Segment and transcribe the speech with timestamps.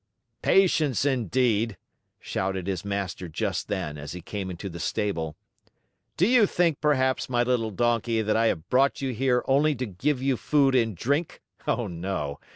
[0.41, 1.77] "Patience indeed!"
[2.19, 5.35] shouted his master just then, as he came into the stable.
[6.17, 9.85] "Do you think, perhaps, my little Donkey, that I have brought you here only to
[9.85, 11.43] give you food and drink?
[11.67, 12.39] Oh, no!